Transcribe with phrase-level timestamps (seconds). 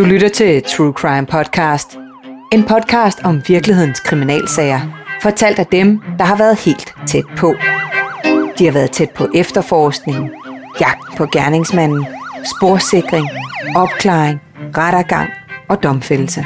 [0.00, 1.98] Du lytter til True Crime Podcast.
[2.52, 4.80] En podcast om virkelighedens kriminalsager.
[5.22, 7.54] Fortalt af dem, der har været helt tæt på.
[8.58, 10.30] De har været tæt på efterforskningen,
[10.80, 12.06] jagt på gerningsmanden,
[12.56, 13.26] sporsikring,
[13.76, 14.40] opklaring,
[14.76, 15.30] rettergang
[15.68, 16.44] og domfældelse.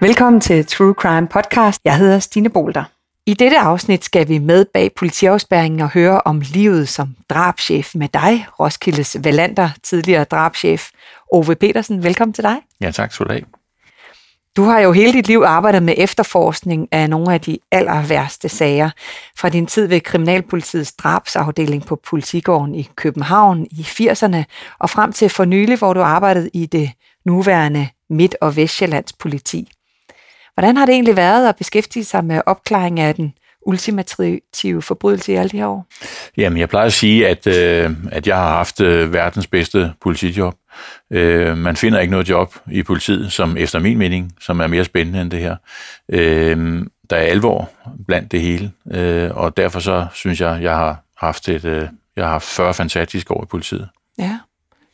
[0.00, 1.80] Velkommen til True Crime Podcast.
[1.84, 2.84] Jeg hedder Stine Bolter.
[3.26, 8.08] I dette afsnit skal vi med bag politiafspæringen og høre om livet som drabschef med
[8.08, 10.90] dig, Roskildes Valander, tidligere drabschef
[11.32, 12.04] Ove Petersen.
[12.04, 12.56] Velkommen til dig.
[12.80, 13.44] Ja, tak skal du have.
[14.56, 18.48] Du har jo hele dit liv arbejdet med efterforskning af nogle af de aller værste
[18.48, 18.90] sager.
[19.38, 24.44] Fra din tid ved Kriminalpolitiets drabsafdeling på Politigården i København i 80'erne
[24.78, 26.90] og frem til for nylig, hvor du arbejdede i det
[27.24, 29.68] nuværende Midt- og Vestjyllands politi.
[30.54, 33.34] Hvordan har det egentlig været at beskæftige sig med opklaring af den
[33.66, 35.86] ultimative forbrydelse i alle de her år?
[36.36, 40.54] Jamen, jeg plejer at sige, at, øh, at jeg har haft øh, verdens bedste politijob.
[41.10, 44.84] Øh, man finder ikke noget job i politiet, som efter min mening, som er mere
[44.84, 45.56] spændende end det her.
[46.08, 47.70] Øh, der er alvor
[48.06, 52.24] blandt det hele, øh, og derfor så synes jeg, jeg har haft et, øh, jeg
[52.24, 53.88] har haft 40 fantastiske år i politiet.
[54.18, 54.38] Ja,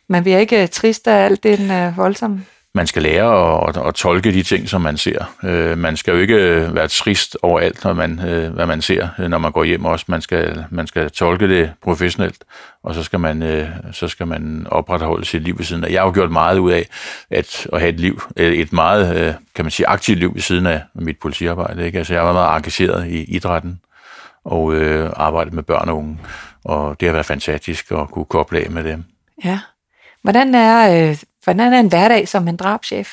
[0.08, 3.94] man bliver ikke trist af alt den øh, voldsomme man skal lære at, at, at
[3.94, 5.36] tolke de ting, som man ser.
[5.44, 8.82] Øh, man skal jo ikke øh, være trist over alt, når man, øh, hvad man
[8.82, 10.04] ser, øh, når man går hjem også.
[10.08, 12.44] Man skal, man skal tolke det professionelt,
[12.82, 15.90] og så skal, man, øh, så skal man opretholde sit liv ved siden af.
[15.90, 16.86] Jeg har jo gjort meget ud af
[17.30, 20.42] at, at have et liv, øh, et meget, øh, kan man sige, aktivt liv ved
[20.42, 21.86] siden af mit politiarbejde.
[21.86, 21.98] Ikke?
[21.98, 23.80] Altså, jeg var meget engageret i idrætten
[24.44, 26.18] og øh, arbejdet med børn og unge,
[26.64, 29.04] og det har været fantastisk at kunne koble af med dem.
[29.44, 29.60] Ja.
[30.22, 31.16] Hvordan er øh,
[31.48, 33.12] Hvordan er en hverdag som en drabschef?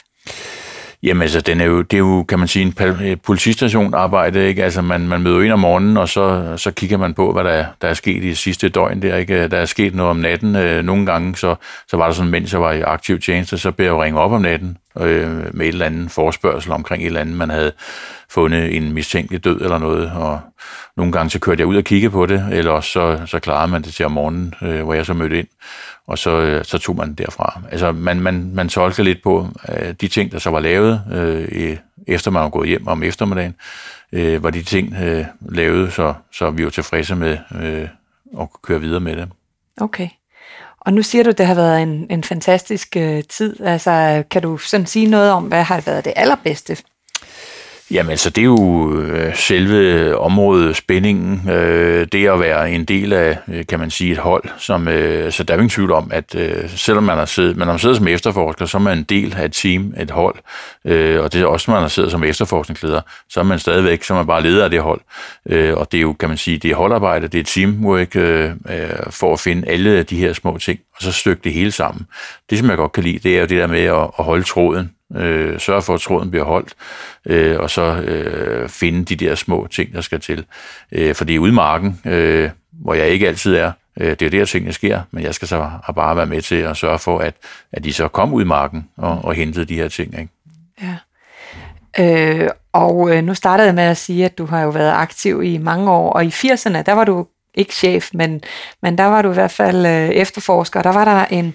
[1.04, 4.64] Jamen altså, den er jo, det er jo, kan man sige, en politistation arbejde, ikke?
[4.64, 7.50] Altså, man, man møder ind om morgenen, og så, så kigger man på, hvad der
[7.50, 9.48] er, der er sket i sidste døgn der, ikke?
[9.48, 10.56] Der er sket noget om natten.
[10.56, 11.56] Øh, nogle gange, så,
[11.88, 14.20] så var der sådan, mens jeg var i aktiv tjeneste, så blev jeg jo ringe
[14.20, 17.72] op om natten øh, med et eller andet forspørgsel omkring et eller andet, man havde
[18.30, 20.40] fundet en mistænkelig død eller noget, og
[20.98, 23.72] nogle gange så kørte jeg ud og kiggede på det, eller også så, så klarede
[23.72, 25.48] man det til om morgenen, øh, hvor jeg så mødte ind
[26.08, 27.62] og så, øh, så tog man derfra.
[27.72, 31.78] Altså, man, man, man tolker lidt på øh, de ting, der så var lavet, øh,
[32.08, 33.56] efter man var gået hjem om eftermiddagen,
[34.12, 37.88] øh, var de ting øh, lavet, så, så vi var tilfredse med øh,
[38.42, 39.30] at køre videre med det.
[39.82, 40.10] Okay.
[40.80, 43.62] Og nu siger du, at det har været en, en fantastisk øh, tid.
[43.62, 46.78] Altså, kan du sådan sige noget om, hvad har været det allerbedste
[47.92, 53.14] Jamen altså, det er jo øh, selve området, spændingen, øh, det at være en del
[53.14, 55.92] af, øh, kan man sige, et hold, som, øh, så der er jo ingen tvivl
[55.92, 58.98] om, at øh, selvom man har, siddet, man har siddet som efterforsker, så er man
[58.98, 60.36] en del af et team, et hold,
[60.86, 64.14] øh, og det er også, man har siddet som efterforskningsleder, så er man stadigvæk, så
[64.14, 65.02] er man bare leder af det hold,
[65.50, 68.52] øh, og det er jo, kan man sige, det er holdarbejde, det er teamwork, øh,
[68.70, 72.08] øh for at finde alle de her små ting, og så stykke det hele sammen.
[72.50, 74.44] Det, som jeg godt kan lide, det er jo det der med at, at holde
[74.44, 76.74] tråden, øh, sørge for, at tråden bliver holdt,
[77.26, 80.46] øh, og så øh, finde de der små ting, der skal til.
[80.92, 83.72] Øh, for det er udmarken, øh, hvor jeg ikke altid er.
[84.00, 86.78] Øh, det er der, tingene sker, men jeg skal så bare være med til at
[86.78, 87.34] sørge for, at,
[87.72, 90.20] at de så kom ud i marken og, og hentede de her ting.
[90.20, 90.32] Ikke?
[90.82, 90.96] Ja.
[92.00, 95.44] Øh, og øh, nu startede jeg med at sige, at du har jo været aktiv
[95.44, 98.42] i mange år, og i 80'erne, der var du ikke chef, men,
[98.82, 101.54] men der var du i hvert fald øh, efterforsker, der var der en,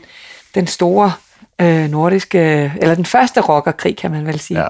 [0.55, 1.13] den store
[1.61, 4.67] øh, nordiske, eller den første rockerkrig, kan man vel sige, ja.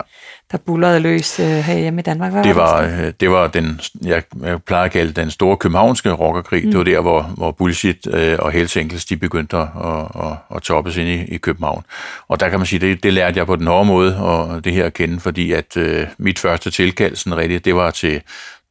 [0.52, 2.32] der bullerede løs øh, herhjemme i Danmark.
[2.32, 5.56] Hvad det, var, det, øh, det var den, jeg, jeg plejer at kalde den store
[5.56, 6.64] københavnske rockerkrig.
[6.64, 6.70] Mm.
[6.70, 10.56] Det var der, hvor, hvor bullshit øh, og Hells Angels, de begyndte at, at, at,
[10.56, 11.84] at toppes ind i, i København.
[12.28, 14.72] Og der kan man sige, det, det lærte jeg på den hårde måde, og det
[14.72, 18.22] her at kende, fordi at øh, mit første tilkald, sådan rigtigt, det var til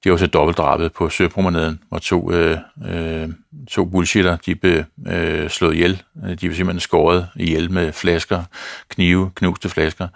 [0.04, 2.58] det var så dobbeltdrabet på Søpromenaden, hvor to, øh,
[2.90, 3.30] øh,
[3.70, 6.04] to bullshitter, de blev øh, slået ihjel.
[6.24, 8.44] Øh, de blev simpelthen skåret ihjel med flasker,
[8.90, 10.08] knive, knuste flasker.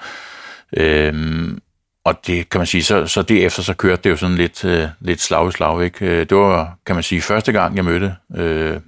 [0.77, 1.57] Øh,
[2.03, 4.87] og det kan man sige, så, så derefter så kørte det jo sådan lidt, øh,
[4.99, 5.83] lidt slag i slag.
[5.83, 6.05] Ikke?
[6.05, 8.79] Øh, det var, kan man sige, første gang, jeg mødte øh,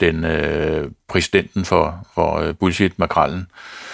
[0.00, 3.40] den øh, præsidenten for, for øh, bullshit-makrallen.
[3.40, 3.89] Øh,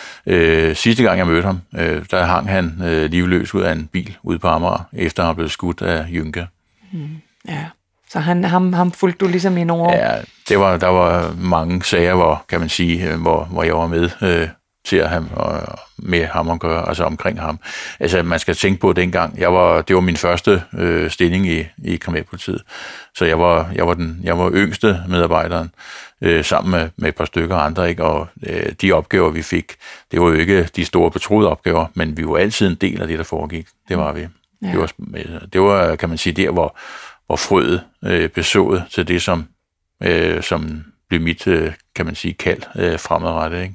[0.74, 4.16] sidste gang jeg mødte ham, øh, der hang han øh, livløs ud af en bil
[4.22, 6.46] ude på Amager, efter han blev skudt af Jynke.
[6.92, 7.08] Mm,
[7.48, 7.64] ja.
[8.10, 9.92] Så han, ham, ham fulgte du ligesom i nogle år?
[9.92, 10.16] Ja,
[10.48, 13.86] det var, der var mange sager, hvor, kan man sige, øh, hvor, hvor jeg var
[13.86, 14.48] med øh,
[14.92, 17.58] at ham, og med ham at gøre, altså omkring ham.
[18.00, 21.46] Altså, man skal tænke på, at dengang, jeg var, det var min første øh, stilling
[21.46, 22.62] i, i kriminalpolitiet,
[23.14, 25.70] så jeg var, jeg var, den, jeg var yngste medarbejderen,
[26.20, 28.04] øh, sammen med, med et par stykker andre, ikke?
[28.04, 29.72] og øh, de opgaver, vi fik,
[30.10, 33.08] det var jo ikke de store betroede opgaver, men vi var altid en del af
[33.08, 33.68] det, der foregik.
[33.88, 34.26] Det var vi.
[34.62, 34.68] Ja.
[34.70, 34.92] Det, var,
[35.52, 36.78] det var, kan man sige, der, hvor,
[37.26, 39.46] hvor frøet øh, besået til det, som,
[40.02, 43.62] øh, som blev mit, øh, kan man sige, kald øh, fremadrettet.
[43.62, 43.74] Ikke?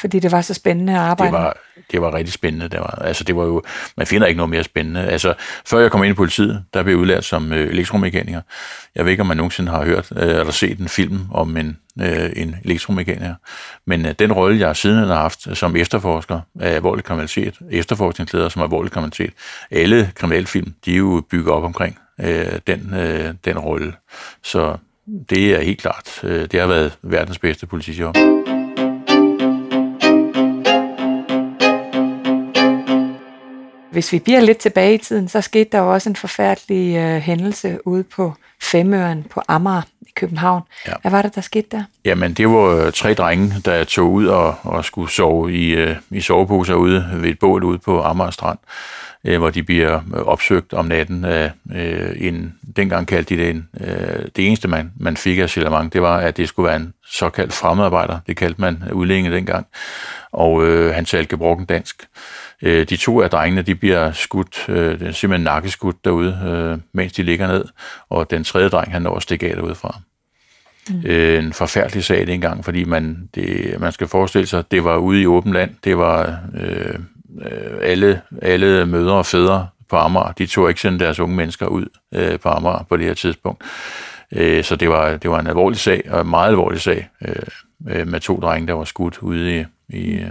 [0.00, 1.56] Fordi det var så spændende at arbejde det var,
[1.90, 2.68] det var rigtig spændende.
[2.68, 3.62] Det var, altså det var jo,
[3.96, 5.00] man finder ikke noget mere spændende.
[5.00, 5.34] Altså,
[5.66, 8.40] før jeg kom ind i politiet, der blev jeg udlært som øh, elektromekaniker.
[8.94, 11.78] Jeg ved ikke, om man nogensinde har hørt øh, eller set en film om en,
[12.00, 13.34] øh, en elektromekaniker.
[13.86, 18.62] Men øh, den rolle, jeg siden har haft som efterforsker af alvorlig kriminalitet, efterforskningsleder som
[18.62, 19.32] alvorlig kriminalitet,
[19.70, 23.92] alle kriminalfilm, de er jo bygget op omkring øh, den, øh, den rolle.
[24.42, 24.76] Så
[25.30, 26.20] det er helt klart.
[26.22, 28.16] Øh, det har været verdens bedste politijob.
[34.00, 37.20] Hvis vi bliver lidt tilbage i tiden, så skete der jo også en forfærdelig øh,
[37.20, 40.62] hændelse ude på Femøren på Amager i København.
[40.86, 40.92] Ja.
[41.02, 41.82] Hvad var det, der skete der?
[42.04, 45.96] Jamen, det var øh, tre drenge, der tog ud og, og skulle sove i, øh,
[46.10, 48.58] i soveposer ude ved et bål ude på Amager Strand,
[49.24, 53.68] øh, hvor de bliver opsøgt om natten af øh, en, dengang kaldte de det en,
[53.80, 56.92] øh, det eneste, man, man fik af Silamang, det var, at det skulle være en
[57.10, 58.18] såkaldt fremmedarbejder.
[58.26, 59.66] Det kaldte man udlændinge dengang.
[60.32, 62.06] Og øh, han talte gebrokken dansk.
[62.62, 66.78] Øh, de to af drengene, de bliver skudt, øh, det er simpelthen nakkeskudt derude, øh,
[66.92, 67.64] mens de ligger ned,
[68.08, 70.00] og den tredje dreng, han når at stikke af derudefra.
[70.90, 71.02] Mm.
[71.06, 74.84] Øh, en forfærdelig sag det engang, fordi man, det, man skal forestille sig, at det
[74.84, 76.94] var ude i åbent land, det var øh,
[77.42, 81.66] øh, alle, alle mødre og fædre på Amager, de tog ikke sende deres unge mennesker
[81.66, 83.64] ud øh, på Amager på det her tidspunkt.
[84.32, 88.06] Øh, så det var, det var en alvorlig sag, og en meget alvorlig sag, øh,
[88.08, 90.24] med to drenge, der var skudt ude i, i,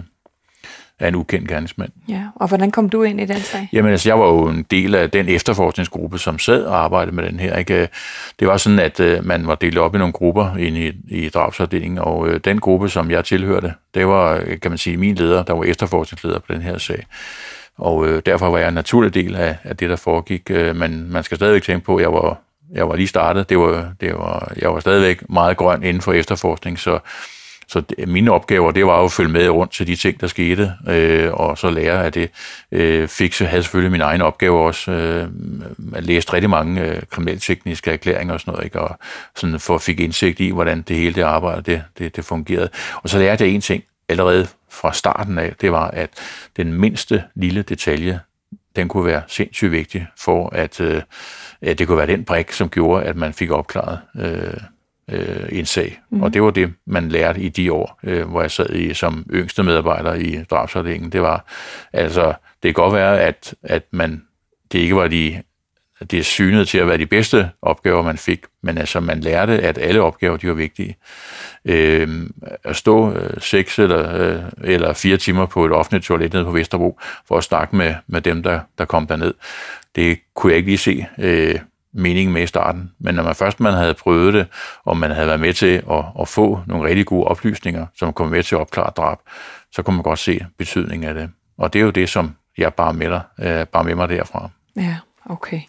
[1.00, 1.92] af en ukendt gerningsmand.
[2.10, 3.70] Ja, og hvordan kom du ind i den sag?
[3.74, 7.24] Jamen altså, jeg var jo en del af den efterforskningsgruppe, som sad og arbejdede med
[7.24, 7.58] den her.
[7.58, 7.90] Ikke?
[8.40, 11.30] Det var sådan, at uh, man var delt op i nogle grupper inde i, i
[11.30, 15.44] drabsafdelingen, og uh, den gruppe, som jeg tilhørte, det var, kan man sige, min leder,
[15.44, 17.06] der var efterforskningsleder på den her sag.
[17.78, 20.52] Og uh, derfor var jeg en naturlig del af, af det, der foregik.
[20.54, 22.38] Uh, men man skal stadigvæk tænke på, at jeg var,
[22.74, 23.50] jeg var lige startet.
[23.50, 27.00] Det var, det var, jeg var stadigvæk meget grøn inden for efterforskning, så
[27.70, 30.28] så det, mine opgaver, det var jo at følge med rundt til de ting, der
[30.28, 32.30] skete, øh, og så lære af det.
[32.72, 34.92] Øh, Fikse havde selvfølgelig min egen opgave også.
[34.92, 35.28] Øh,
[35.78, 38.80] man læste rigtig mange øh, kriminaltekniske erklæringer og sådan noget, ikke?
[38.80, 39.00] og
[39.36, 42.70] sådan for fik indsigt i, hvordan det hele det arbejde, det, det, det fungerede.
[43.04, 46.10] Og så lærte jeg en ting allerede fra starten af, det var, at
[46.58, 48.20] den mindste lille detalje,
[48.76, 51.02] den kunne være sindssygt vigtig for, at, øh,
[51.62, 54.54] at det kunne være den brik, som gjorde, at man fik opklaret øh,
[55.12, 56.00] øh, en sag.
[56.10, 56.22] Mm.
[56.22, 59.26] Og det var det, man lærte i de år, øh, hvor jeg sad i som
[59.34, 61.12] yngste medarbejder i drabsafdelingen.
[61.12, 61.46] Det var,
[61.94, 62.34] altså,
[62.64, 64.24] det kan godt være, at, at man,
[64.72, 65.42] det ikke var de,
[66.12, 69.78] det synet til at være de bedste opgaver, man fik, men altså, man lærte, at
[69.78, 70.98] alle opgaver, de var vigtige.
[71.66, 72.30] Øh,
[72.64, 76.52] at stå øh, seks eller, øh, eller fire timer på et offentligt toilet nede på
[76.52, 79.34] Vesterbro, for at snakke med, med dem, der, der kom derned,
[79.96, 81.60] det kunne jeg ikke lige se øh,
[81.94, 82.92] mening med i starten.
[83.00, 84.48] Men når man først man havde prøvet det,
[84.86, 88.28] og man havde været med til at, at få nogle rigtig gode oplysninger, som kom
[88.28, 89.18] med til at opklare drab,
[89.72, 91.30] så kunne man godt se betydningen af det.
[91.58, 94.50] Og det er jo det, som jeg bare med, dig, øh, bare med mig derfra.
[94.76, 94.96] Ja,
[95.26, 95.62] okay.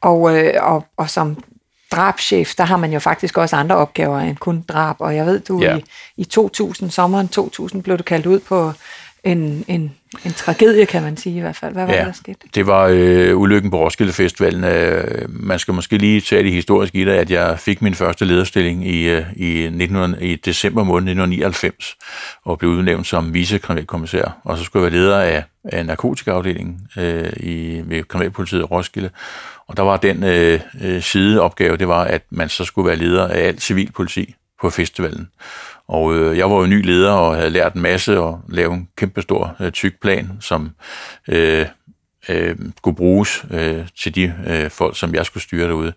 [0.00, 1.44] Og, øh, og, og som
[1.92, 5.40] drabschef, der har man jo faktisk også andre opgaver end kun drab, og jeg ved,
[5.40, 5.76] du ja.
[5.76, 5.84] i,
[6.16, 8.72] i 2000, sommeren 2000, blev du kaldt ud på
[9.26, 9.94] en, en,
[10.24, 11.72] en tragedie, kan man sige i hvert fald.
[11.72, 12.38] Hvad var ja, det, der skete?
[12.54, 14.64] Det var øh, ulykken på Roskilde Festivalen.
[14.64, 18.24] Øh, man skal måske lige tage det historiske i det, at jeg fik min første
[18.24, 21.96] lederstilling i, øh, i, 1900, i december måned 1999,
[22.44, 24.40] og blev udnævnt som vicekriminalkommissær.
[24.44, 29.10] Og så skulle jeg være leder af, af narkotikaafdelingen øh, i, ved Kriminalpolitiet i Roskilde.
[29.68, 33.28] Og der var den øh, øh, sideopgave, det var, at man så skulle være leder
[33.28, 35.28] af alt civilpoliti på festivalen.
[35.88, 38.88] Og øh, jeg var jo ny leder og havde lært en masse og lave en
[38.96, 40.70] kæmpe stor øh, tyk plan, som
[41.28, 41.66] øh,
[42.28, 45.92] øh, skulle bruges øh, til de øh, folk, som jeg skulle styre derude.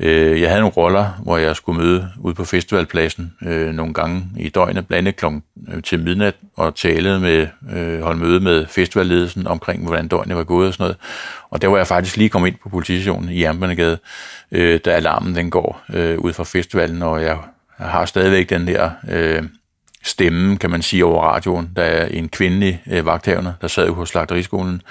[0.00, 4.24] Øh, jeg havde nogle roller, hvor jeg skulle møde ude på festivalpladsen øh, nogle gange
[4.38, 5.26] i døgnet, blandt kl.
[5.68, 10.44] Øh, til midnat, og tale med, øh, holde møde med festivalledelsen omkring, hvordan døgnet var
[10.44, 10.96] gået og sådan noget.
[11.50, 13.98] Og der var jeg faktisk lige kommet ind på politistationen i Jernbanegade,
[14.52, 17.38] øh, da alarmen den går øh, ud fra festivalen, og jeg
[17.82, 19.42] har stadigvæk den der øh,
[20.02, 21.70] stemme, kan man sige, over radioen.
[21.76, 24.82] Der er en kvindelig øh, vagthavende, der sad på slagteriskolen,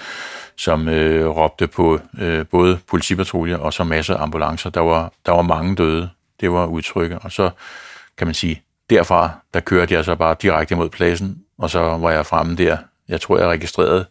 [0.58, 4.70] som øh, råbte på øh, både politipatruljer og så masser af ambulancer.
[4.70, 6.10] Der var, der var mange døde.
[6.42, 7.20] Det var udtrykket.
[7.22, 7.50] Og så
[8.18, 12.12] kan man sige, derfra, der kørte jeg så bare direkte mod pladsen, og så var
[12.12, 12.78] jeg fremme der.
[13.08, 14.06] Jeg tror, jeg registrerede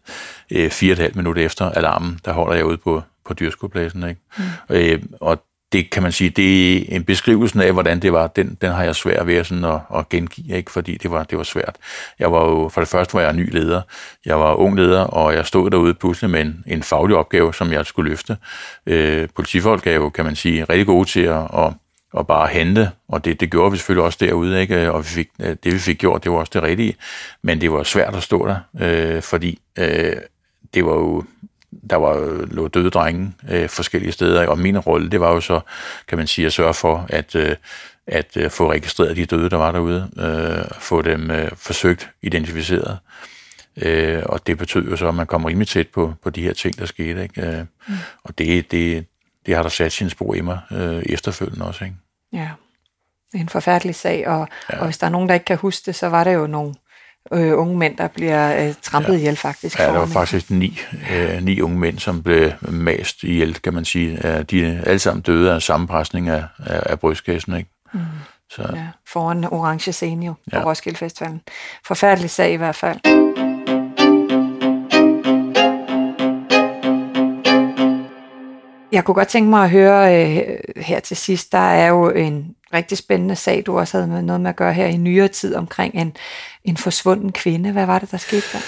[0.51, 4.09] øh, fire og et halvt minut efter alarmen, der holder jeg ude på, på dyrskuepladsen.
[4.09, 4.21] Ikke?
[4.39, 4.45] Mm.
[4.71, 8.59] Øh, og det kan man sige, det er en beskrivelse af, hvordan det var, den,
[8.61, 10.71] den har jeg svært ved sådan at, at gengive, ikke?
[10.71, 11.77] fordi det var, det var svært.
[12.19, 13.83] Jeg var jo, for det første var jeg ny leder,
[14.27, 17.73] jeg var ung leder, og jeg stod derude pludselig med en, en faglig opgave, som
[17.73, 18.37] jeg skulle løfte.
[18.87, 21.73] Øh, politifolk er jo, kan man sige, rigtig gode til at, at
[22.13, 24.93] og bare hente, og det, det gjorde vi selvfølgelig også derude, ikke?
[24.93, 26.97] og vi fik, øh, det vi fik gjort, det var også det rigtige,
[27.43, 30.17] men det var svært at stå der, øh, fordi øh,
[30.75, 31.25] det var jo,
[31.91, 35.61] der var lå døde drenge øh, forskellige steder, og min rolle, det var jo så,
[36.09, 37.57] kan man sige, at sørge for, at, øh,
[38.07, 42.99] at øh, få registreret de døde, der var derude, øh, få dem øh, forsøgt identificeret,
[43.77, 46.53] øh, og det betød jo så, at man kom rimelig tæt på, på de her
[46.53, 47.47] ting, der skete, ikke?
[47.47, 47.95] Øh, mm.
[48.25, 49.07] og det, det,
[49.47, 51.85] det har der sat sin spor i mig øh, efterfølgende også.
[51.85, 51.97] Ikke?
[52.33, 52.51] Ja,
[53.33, 54.79] det er en forfærdelig sag, og, ja.
[54.79, 56.75] og hvis der er nogen, der ikke kan huske det, så var det jo nogle
[57.33, 59.19] øh, unge mænd, der bliver øh, trampet ja.
[59.19, 59.79] ihjel faktisk.
[59.79, 60.81] Ja, der var faktisk ni,
[61.13, 64.43] øh, ni unge mænd, som blev mast ihjel, kan man sige.
[64.43, 67.57] De er alle sammen døde af sammenpresning af, af, af brystkassen.
[67.57, 67.71] Ikke?
[67.95, 68.01] Mm.
[68.51, 68.63] Så.
[68.75, 70.65] Ja, foran orange scene jo på ja.
[70.65, 71.41] Roskilde Festivalen.
[71.87, 73.30] Forfærdelig sag i hvert fald.
[78.93, 82.55] Jeg kunne godt tænke mig at høre øh, her til sidst, der er jo en
[82.75, 85.55] rigtig spændende sag, du også havde med noget med at gøre her i nyere tid
[85.55, 86.17] omkring en,
[86.65, 87.73] en forsvunden kvinde.
[87.73, 88.59] Hvad var det, der skete der?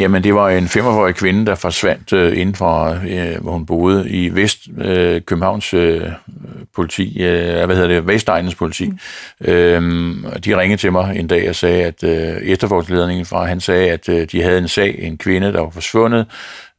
[0.00, 4.10] Jamen, det var en 45-årig kvinde, der forsvandt øh, inden for, øh, hvor hun boede
[4.10, 6.02] i Vest øh, Københavns øh,
[6.74, 8.86] politi, øh, hvad hedder det, Vestegnens politi.
[8.86, 8.98] Mm.
[9.48, 13.90] Øhm, de ringede til mig en dag og sagde, at øh, efterforskningsledningen fra, han sagde,
[13.90, 16.26] at øh, de havde en sag, en kvinde, der var forsvundet,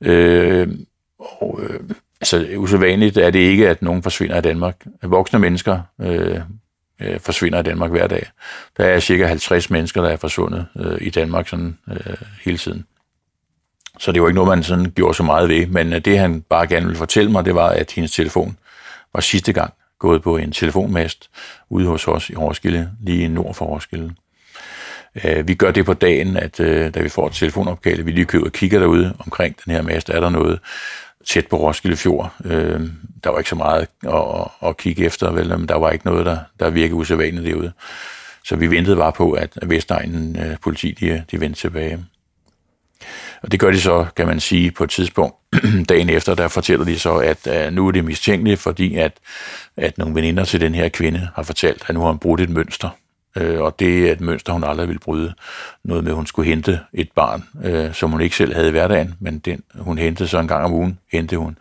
[0.01, 0.67] øh,
[1.19, 1.79] og øh,
[2.23, 4.85] Altså, usædvanligt er det ikke, at nogen forsvinder i Danmark.
[5.01, 6.39] Voksne mennesker øh,
[7.01, 8.27] øh, forsvinder i Danmark hver dag.
[8.77, 12.15] Der er cirka 50 mennesker, der er forsvundet øh, i Danmark sådan øh,
[12.45, 12.85] hele tiden.
[13.99, 15.65] Så det var ikke noget, man sådan gjorde så meget ved.
[15.65, 18.57] Men øh, det, han bare gerne ville fortælle mig, det var, at hendes telefon
[19.13, 21.29] var sidste gang gået på en telefonmast
[21.69, 24.13] ude hos os i Roskilde, lige nord for Roskilde.
[25.23, 28.25] Øh, vi gør det på dagen, at øh, da vi får et telefonopkald, vi lige
[28.25, 30.59] køber og kigger derude omkring den her mast, er der noget
[31.27, 32.35] tæt på Roskilde Fjord.
[32.45, 32.81] Øh,
[33.23, 36.25] der var ikke så meget at, at kigge efter, vel, men der var ikke noget,
[36.25, 37.71] der, der virkede usædvanligt derude.
[38.45, 42.05] Så vi ventede bare på, at Vestegnen øh, politi, de, de vendte tilbage.
[43.41, 45.35] Og det gør de så, kan man sige, på et tidspunkt
[45.89, 49.11] dagen efter, der fortæller de så, at uh, nu er det mistænkeligt, fordi at,
[49.77, 52.49] at nogle veninder til den her kvinde har fortalt, at nu har hun brugt et
[52.49, 52.89] mønster.
[53.37, 55.33] Øh, og det er et mønster, hun aldrig ville bryde.
[55.83, 58.71] Noget med, at hun skulle hente et barn, øh, som hun ikke selv havde i
[58.71, 61.57] hverdagen, men den, hun hentede så en gang om ugen, hentede hun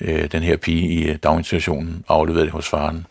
[0.00, 3.06] øh, den her pige i øh, daginstitutionen afleverede det hos faren.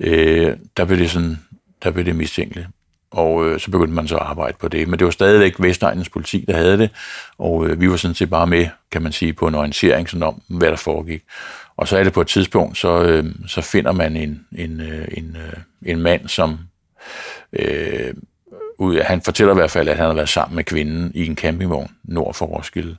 [0.00, 1.38] Øh, der blev det sådan,
[1.82, 2.66] der blev det mistænkeligt.
[3.10, 4.88] Og øh, så begyndte man så at arbejde på det.
[4.88, 6.90] Men det var stadigvæk Vestegnens politi, der havde det,
[7.38, 10.22] og øh, vi var sådan set bare med, kan man sige, på en orientering sådan
[10.22, 11.22] om, hvad der foregik.
[11.76, 15.08] Og så er det på et tidspunkt, så, øh, så finder man en, en, øh,
[15.12, 16.58] en, øh, en mand, som
[17.52, 18.14] Øh,
[18.78, 21.36] ud, han fortæller i hvert fald, at han har været sammen med kvinden i en
[21.36, 22.96] campingvogn nord for Roskilde.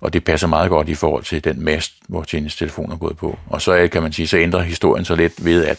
[0.00, 3.16] Og det passer meget godt i forhold til den mast, hvor Tines telefon er gået
[3.16, 3.38] på.
[3.46, 5.78] Og så kan man sige, så ændrer historien så lidt ved, at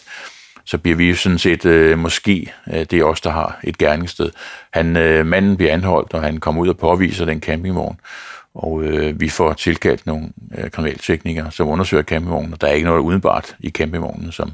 [0.65, 4.32] så bliver vi sådan set øh, måske, øh, det er os, der har et gerningssted.
[4.74, 8.00] Han, øh, manden bliver anholdt, og han kommer ud og påviser den campingvogn.
[8.56, 12.88] Og øh, vi får tilkaldt nogle øh, kriminalteknikere, som undersøger campingvognen, og der er ikke
[12.88, 14.51] noget udenbart i campingvognen, som,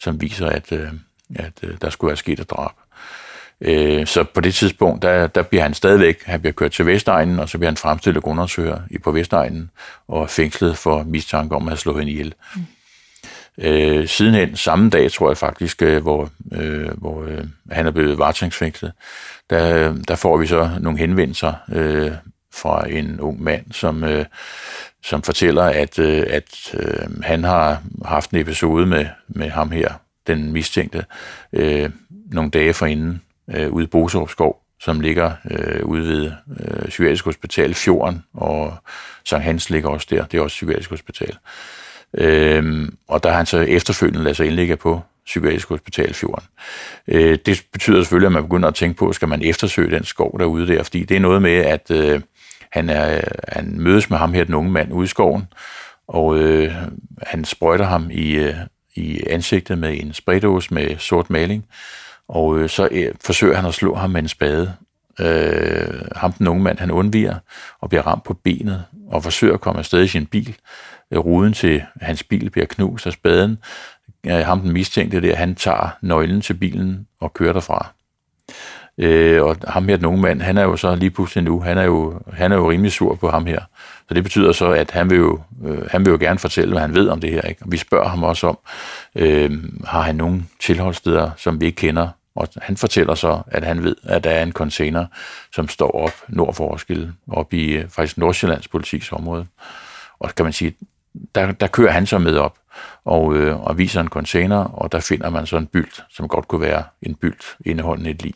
[0.00, 0.88] som viser, at, øh,
[1.36, 2.72] at øh, der skulle være sket et drab.
[3.60, 7.38] Øh, så på det tidspunkt, der, der bliver han stadigvæk, han bliver kørt til Vestegnen,
[7.38, 9.70] og så bliver han fremstillet undersøger i på Vestegnen
[10.08, 12.34] og fængslet for mistanke om at have slået hende ihjel.
[12.56, 12.62] Mm.
[13.58, 18.18] Øh, sidenhen, samme dag tror jeg faktisk, øh, hvor, øh, hvor øh, han er blevet
[18.18, 18.92] varetægtsfængslet,
[19.50, 22.12] der, der får vi så nogle henvendelser øh,
[22.54, 24.24] fra en ung mand, som, øh,
[25.04, 29.92] som fortæller, at, øh, at øh, han har haft en episode med, med ham her,
[30.26, 31.04] den mistænkte,
[31.52, 31.90] øh,
[32.32, 33.22] nogle dage forinden
[33.54, 38.74] øh, ude i Boserup Skov, som ligger øh, ude ved øh, Psykiatrisk Hospital Fjorden, og
[39.24, 41.36] Sankt Hans ligger også der, det er også Psykiatrisk Hospital.
[42.14, 46.44] Øh, og der har han så efterfølgende ladet sig indlægge på Psykiatrisk Hospital Fjorden.
[47.08, 50.38] Øh, det betyder selvfølgelig, at man begynder at tænke på, skal man eftersøge den skov
[50.38, 52.20] derude der, fordi det er noget med, at øh,
[52.72, 55.46] han, er, han mødes med ham her, den unge mand, ude i skoven,
[56.08, 56.74] og øh,
[57.22, 58.54] han sprøjter ham i, øh,
[58.94, 61.64] i ansigtet med en spraydåse med sort maling,
[62.28, 64.74] og øh, så øh, forsøger han at slå ham med en spade.
[65.20, 67.36] Øh, ham, den unge mand, han undviger
[67.80, 70.56] og bliver ramt på benet og forsøger at komme afsted i sin bil.
[71.10, 73.58] Øh, ruden til hans bil bliver knust af spaden.
[74.26, 77.92] Øh, ham, den mistænkte der, han tager nøglen til bilen og kører derfra.
[78.98, 81.78] Øh, og ham her, den unge mand, han er jo så lige pludselig nu, han
[81.78, 83.60] er jo, han er jo rimelig sur på ham her.
[84.12, 86.80] Så det betyder så, at han vil jo, øh, han vil jo gerne fortælle, hvad
[86.80, 87.42] han ved om det her.
[87.42, 87.62] Ikke?
[87.62, 88.58] Og vi spørger ham også om,
[89.16, 89.50] øh,
[89.84, 92.08] har han nogle tilholdssteder, som vi ikke kender?
[92.34, 95.06] Og han fortæller så, at han ved, at der er en container,
[95.54, 99.46] som står op nord for Roskilde, op i øh, faktisk Nordsjællands politiksområde.
[100.18, 100.74] Og kan man sige,
[101.34, 102.58] der, der kører han så med op
[103.04, 106.48] og, øh, og viser en container, og der finder man så en bylt, som godt
[106.48, 108.34] kunne være en bylt indeholdende et lig.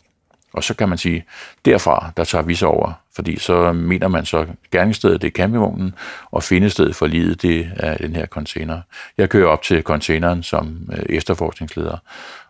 [0.56, 1.24] Og så kan man sige,
[1.64, 5.94] derfra, der tager vi så over, fordi så mener man så, gerningsstedet det er campingvognen,
[6.30, 8.80] og findestedet for livet, det er den her container.
[9.18, 11.96] Jeg kører op til containeren som øh, efterforskningsleder,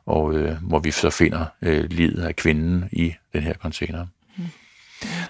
[0.06, 4.06] og øh, hvor vi så finder øh, livet af kvinden i den her container.
[4.36, 4.44] Mm.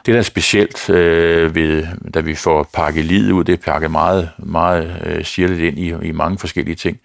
[0.07, 3.91] Det, der er specielt, øh, ved, da vi får pakket livet ud, det er pakket
[3.91, 7.01] meget, meget øh, sirligt ind i, i mange forskellige ting.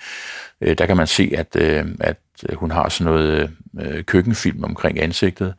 [0.61, 2.17] Øh, der kan man se, at, øh, at
[2.53, 3.51] hun har sådan noget
[3.81, 5.53] øh, køkkenfilm omkring ansigtet,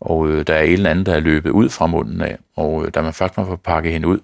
[0.00, 2.86] og øh, der er en eller anden, der er løbet ud fra munden af, og
[2.86, 4.18] øh, da man faktisk må få pakket hende ud,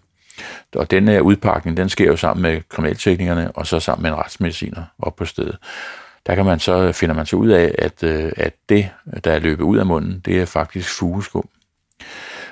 [0.74, 4.16] og den her udpakning, den sker jo sammen med kriminalteknikerne, og så sammen med en
[4.16, 5.58] retsmediciner op på stedet.
[6.26, 8.88] Der kan man så, finder man så ud af, at, øh, at det,
[9.24, 11.48] der er løbet ud af munden, det er faktisk fugeskum.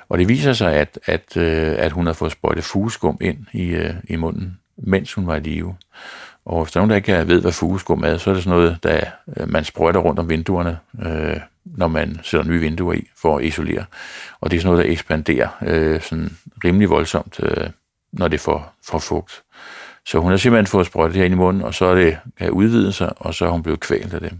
[0.09, 3.67] Og det viser sig, at, at, øh, at hun har fået sprøjtet fugeskum ind i,
[3.67, 5.77] øh, i munden, mens hun var i live.
[6.45, 8.59] Og hvis der er nogen, der ikke ved, hvad fugeskum er, så er det sådan
[8.59, 9.01] noget, der
[9.37, 13.45] øh, man sprøjter rundt om vinduerne, øh, når man sætter nye vinduer i for at
[13.45, 13.85] isolere.
[14.41, 17.71] Og det er sådan noget, der ekspanderer øh, sådan rimelig voldsomt, øh,
[18.13, 19.43] når det får, får fugt.
[20.07, 22.51] Så hun har simpelthen fået sprøjtet her ind i munden, og så er det kan
[22.51, 24.33] udvide sig, og så er hun blevet kvalt af det.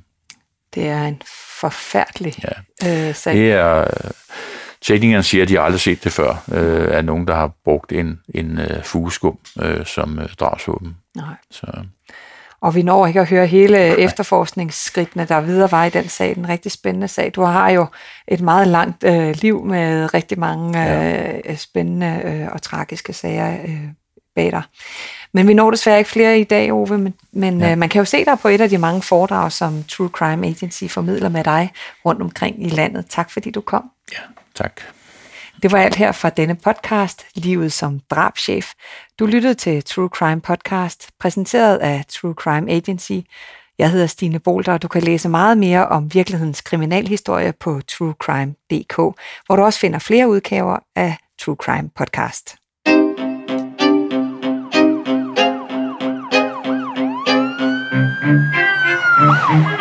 [0.75, 1.23] Det er en
[1.61, 2.35] forfærdelig
[2.83, 3.09] ja.
[3.09, 3.35] øh, sag.
[3.35, 3.85] Det er...
[4.83, 7.93] Teknikerne siger, at de har aldrig set det før, øh, af nogen, der har brugt
[7.93, 10.97] en, en øh, fugeskum øh, som øh, drabsvåben.
[11.17, 11.35] Nej.
[11.51, 11.67] Så.
[12.61, 16.37] Og vi når ikke at høre hele efterforskningsskridtene, der videre var i den sag.
[16.37, 17.33] En rigtig spændende sag.
[17.35, 17.87] Du har jo
[18.29, 20.79] et meget langt øh, liv med rigtig mange
[21.49, 23.81] øh, spændende øh, og tragiske sager øh,
[24.35, 24.63] bag dig.
[25.33, 27.73] Men vi når desværre ikke flere i dag, Ove, men, men ja.
[27.73, 30.47] øh, man kan jo se dig på et af de mange foredrag, som True Crime
[30.47, 31.73] Agency formidler med dig
[32.05, 33.07] rundt omkring i landet.
[33.09, 33.91] Tak fordi du kom.
[34.13, 34.19] Ja,
[34.55, 34.81] tak.
[35.63, 38.73] Det var alt her fra denne podcast, Livet som drabschef.
[39.19, 43.19] Du lyttede til True Crime Podcast, præsenteret af True Crime Agency.
[43.79, 48.97] Jeg hedder Stine Bolter, og du kan læse meget mere om virkelighedens kriminalhistorie på truecrime.dk,
[49.47, 52.57] hvor du også finder flere udgaver af True Crime Podcast.
[59.13, 59.80] Mm-hmm.